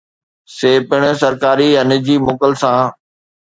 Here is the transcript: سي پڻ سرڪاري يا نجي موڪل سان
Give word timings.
سي 0.55 0.71
پڻ 0.89 1.01
سرڪاري 1.23 1.67
يا 1.75 1.81
نجي 1.89 2.15
موڪل 2.25 2.51
سان 2.61 2.79